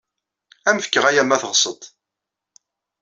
[0.67, 1.83] Ad am-fkeɣ aya ma teɣsed-t.